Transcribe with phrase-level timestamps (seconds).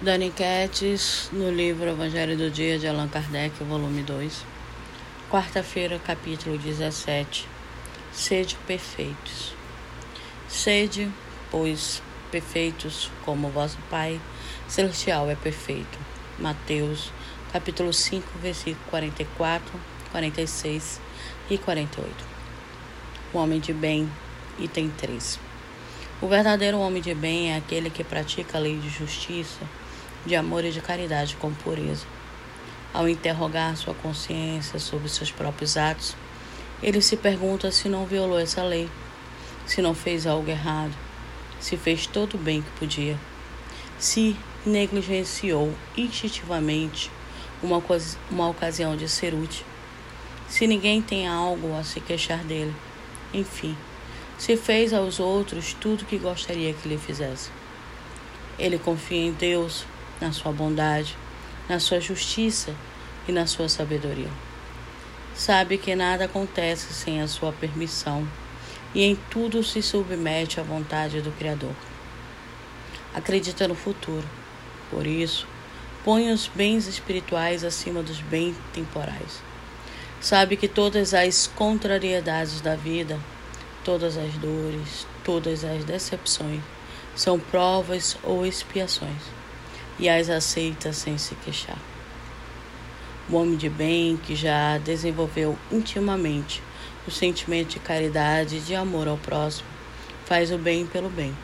[0.00, 4.44] Dani Kettis, no livro Evangelho do Dia de Allan Kardec, volume 2,
[5.28, 7.48] quarta-feira, capítulo 17.
[8.12, 9.52] Sede perfeitos.
[10.48, 11.10] Sede,
[11.50, 12.00] pois,
[12.30, 14.20] perfeitos, como vosso Pai
[14.68, 15.98] celestial é perfeito.
[16.38, 17.10] Mateus,
[17.52, 19.80] capítulo 5, versículo 44,
[20.12, 21.00] 46
[21.50, 22.08] e 48.
[23.34, 24.08] O homem de bem,
[24.60, 25.40] item 3.
[26.22, 29.66] O verdadeiro homem de bem é aquele que pratica a lei de justiça
[30.26, 32.06] de amor e de caridade com pureza.
[32.92, 36.16] Ao interrogar sua consciência sobre seus próprios atos,
[36.82, 38.88] ele se pergunta se não violou essa lei,
[39.66, 40.94] se não fez algo errado,
[41.60, 43.18] se fez todo o bem que podia,
[43.98, 47.10] se negligenciou instintivamente
[47.62, 47.82] uma,
[48.30, 49.64] uma ocasião de ser útil,
[50.48, 52.74] se ninguém tem algo a se queixar dele,
[53.34, 53.76] enfim,
[54.38, 57.50] se fez aos outros tudo o que gostaria que lhe fizesse.
[58.58, 59.84] Ele confia em Deus
[60.20, 61.16] na sua bondade,
[61.68, 62.74] na sua justiça
[63.28, 64.30] e na sua sabedoria.
[65.34, 68.26] Sabe que nada acontece sem a sua permissão
[68.94, 71.74] e em tudo se submete à vontade do Criador.
[73.14, 74.26] Acredita no futuro,
[74.90, 75.46] por isso,
[76.04, 79.42] põe os bens espirituais acima dos bens temporais.
[80.20, 83.18] Sabe que todas as contrariedades da vida,
[83.84, 86.60] todas as dores, todas as decepções
[87.14, 89.37] são provas ou expiações
[89.98, 91.78] e as aceita sem se queixar.
[93.28, 96.62] O homem de bem que já desenvolveu intimamente
[97.06, 99.68] o sentimento de caridade e de amor ao próximo
[100.24, 101.36] faz o bem pelo bem,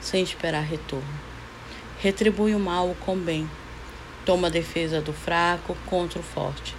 [0.00, 1.06] sem esperar retorno.
[1.98, 3.48] Retribui o mal com bem,
[4.24, 6.74] toma a defesa do fraco contra o forte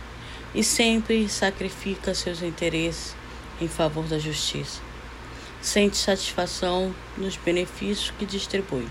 [0.54, 3.16] e sempre sacrifica seus interesses
[3.62, 4.82] em favor da justiça.
[5.62, 8.88] Sente satisfação nos benefícios que distribui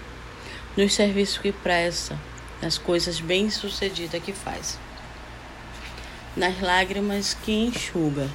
[0.77, 2.19] nos serviços que presta,
[2.62, 4.79] nas coisas bem-sucedidas que faz,
[6.34, 8.29] nas lágrimas que enxuga,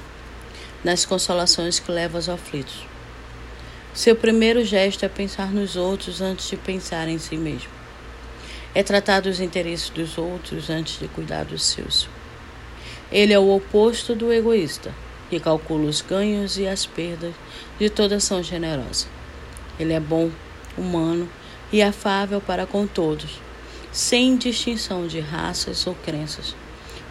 [0.84, 2.86] nas consolações que leva aos aflitos.
[3.92, 7.70] Seu primeiro gesto é pensar nos outros antes de pensar em si mesmo.
[8.72, 12.08] É tratar dos interesses dos outros antes de cuidar dos seus.
[13.10, 14.94] Ele é o oposto do egoísta,
[15.28, 17.34] que calcula os ganhos e as perdas
[17.80, 19.06] de toda ação generosa.
[19.80, 20.30] Ele é bom,
[20.76, 21.28] humano
[21.72, 23.40] e afável para com todos,
[23.92, 26.54] sem distinção de raças ou crenças,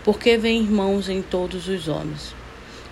[0.04, 2.36] porque vê irmãos em todos os homens.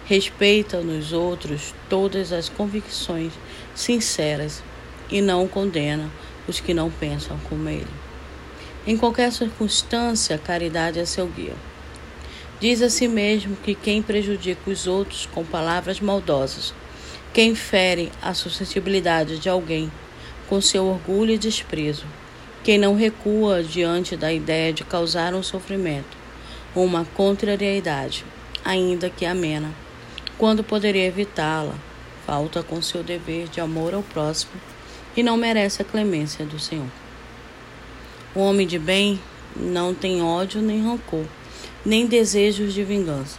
[0.06, 3.34] Respeita nos outros todas as convicções
[3.74, 4.62] sinceras
[5.09, 6.12] e não condena
[6.48, 7.88] os que não pensam como ele.
[8.86, 11.56] Em qualquer circunstância, a caridade é seu guia.
[12.59, 16.74] Diz a si mesmo que quem prejudica os outros com palavras maldosas,
[17.34, 19.92] quem fere a suscetibilidade de alguém,
[20.48, 22.06] com seu orgulho e desprezo.
[22.64, 26.18] Quem não recua diante da ideia de causar um sofrimento,
[26.76, 28.26] uma contrariedade,
[28.64, 29.72] ainda que amena,
[30.38, 31.76] quando poderia evitá-la,
[32.26, 34.54] falta com seu dever de amor ao próximo
[35.16, 36.90] e não merece a clemência do Senhor.
[38.34, 39.20] O homem de bem
[39.56, 41.26] não tem ódio nem rancor,
[41.86, 43.38] nem desejos de vingança.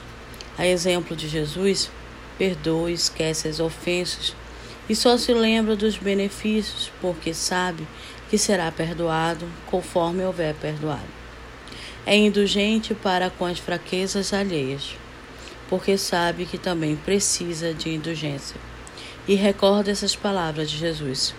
[0.57, 1.91] A exemplo de Jesus,
[2.39, 4.35] perdoa e esquece as ofensas
[4.89, 7.87] e só se lembra dos benefícios porque sabe
[8.31, 11.17] que será perdoado conforme houver perdoado.
[12.05, 14.97] É indulgente para com as fraquezas alheias,
[15.69, 18.57] porque sabe que também precisa de indulgência.
[19.27, 21.35] E recorda essas palavras de Jesus: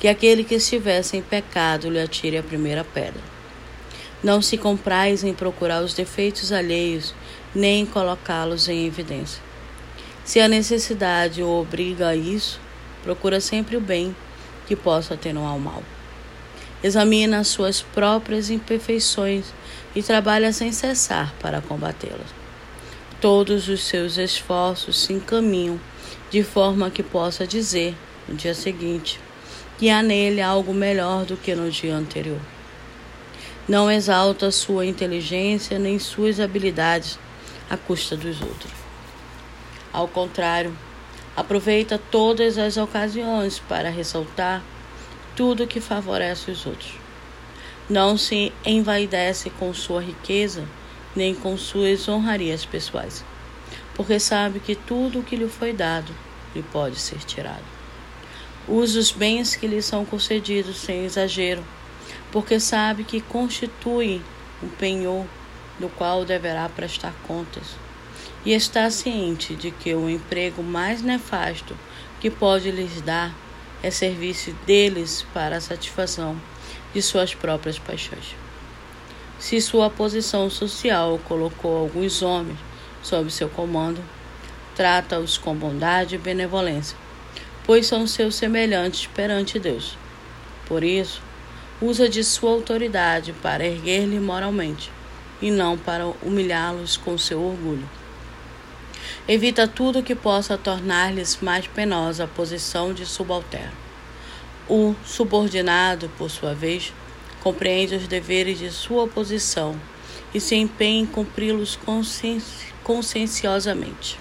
[0.00, 3.20] Que aquele que estiver sem pecado lhe atire a primeira pedra.
[4.24, 7.14] Não se comprais em procurar os defeitos alheios,
[7.54, 9.48] nem em colocá-los em evidência
[10.28, 12.60] se a necessidade o obriga a isso,
[13.02, 14.14] procura sempre o bem
[14.66, 15.82] que possa atenuar o mal.
[16.84, 19.46] Examina as suas próprias imperfeições
[19.96, 22.28] e trabalha sem cessar para combatê-las.
[23.22, 25.80] Todos os seus esforços se encaminham
[26.30, 27.96] de forma que possa dizer
[28.28, 29.18] no dia seguinte
[29.78, 32.40] que há nele algo melhor do que no dia anterior.
[33.66, 37.18] Não exalta sua inteligência nem suas habilidades
[37.70, 38.87] à custa dos outros.
[39.98, 40.78] Ao contrário,
[41.36, 44.62] aproveita todas as ocasiões para ressaltar
[45.34, 46.92] tudo que favorece os outros.
[47.90, 50.64] Não se envaidece com sua riqueza,
[51.16, 53.24] nem com suas honrarias pessoais,
[53.96, 56.14] porque sabe que tudo o que lhe foi dado
[56.54, 57.66] lhe pode ser tirado.
[58.68, 61.64] Usa os bens que lhe são concedidos sem exagero,
[62.30, 64.22] porque sabe que constituem
[64.62, 65.26] um penhor
[65.76, 67.87] do qual deverá prestar contas
[68.44, 71.76] e está ciente de que o emprego mais nefasto
[72.20, 73.34] que pode lhes dar
[73.82, 76.36] é servir-se deles para a satisfação
[76.92, 78.34] de suas próprias paixões.
[79.38, 82.58] Se sua posição social colocou alguns homens
[83.02, 84.02] sob seu comando,
[84.74, 86.96] trata-os com bondade e benevolência,
[87.64, 89.96] pois são seus semelhantes perante Deus.
[90.66, 91.22] Por isso,
[91.80, 94.90] usa de sua autoridade para erguer-lhe moralmente,
[95.40, 97.88] e não para humilhá-los com seu orgulho.
[99.28, 103.76] Evita tudo que possa tornar-lhes mais penosa a posição de subalterno.
[104.66, 106.94] O subordinado, por sua vez,
[107.42, 109.78] compreende os deveres de sua posição
[110.32, 111.78] e se empenha em cumpri-los
[112.82, 114.18] conscienciosamente.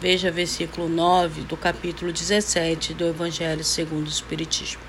[0.00, 4.80] Veja versículo 9 do capítulo 17 do Evangelho segundo o Espiritismo.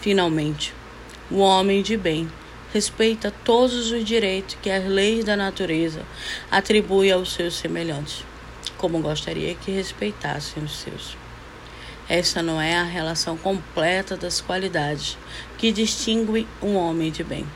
[0.00, 0.72] Finalmente,
[1.30, 2.26] o homem de bem
[2.72, 6.02] respeita todos os direitos que as leis da natureza
[6.50, 8.24] atribuem aos seus semelhantes,
[8.76, 11.16] como gostaria que respeitassem os seus.
[12.08, 15.18] Essa não é a relação completa das qualidades
[15.56, 17.46] que distinguem um homem de bem,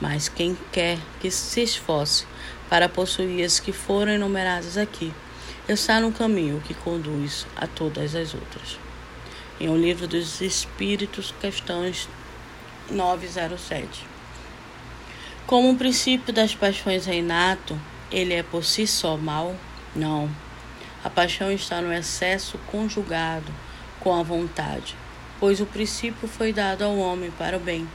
[0.00, 2.26] mas quem quer que se esforce
[2.68, 5.12] para possuir as que foram enumeradas aqui,
[5.68, 8.84] está no caminho que conduz a todas as outras
[9.60, 12.08] em O Livro dos Espíritos, questões
[12.90, 14.13] 907.
[15.46, 17.78] Como o princípio das paixões é inato,
[18.10, 19.54] ele é por si só mal?
[19.94, 20.30] Não.
[21.04, 23.52] A paixão está no excesso conjugado
[24.00, 24.96] com a vontade,
[25.38, 27.86] pois o princípio foi dado ao homem para o bem,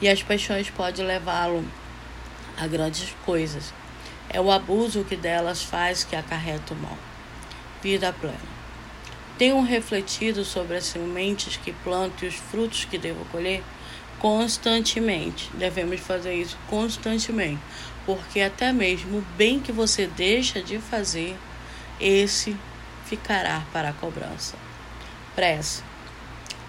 [0.00, 1.64] e as paixões podem levá-lo
[2.56, 3.74] a grandes coisas.
[4.30, 6.96] É o abuso que delas faz que acarreta o mal.
[7.82, 8.38] Vida plena.
[9.36, 13.60] Tenho refletido sobre as sementes que planto e os frutos que devo colher
[14.22, 15.50] constantemente.
[15.54, 17.60] Devemos fazer isso constantemente,
[18.06, 21.36] porque até mesmo o bem que você deixa de fazer,
[22.00, 22.56] esse
[23.04, 24.56] ficará para a cobrança.
[25.34, 25.82] Prece.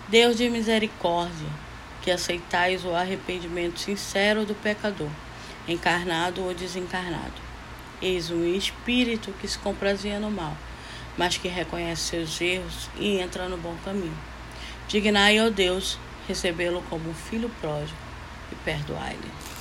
[0.09, 1.47] Deus de misericórdia,
[2.01, 5.09] que aceitais o arrependimento sincero do pecador,
[5.67, 7.41] encarnado ou desencarnado.
[8.01, 10.57] Eis um espírito que se comprazia no mal
[11.17, 14.17] mas que reconhece seus erros e entra no bom caminho.
[14.87, 15.97] Dignai, ó Deus,
[16.27, 17.97] recebê-lo como filho pródigo
[18.51, 19.52] e perdoai-lhe.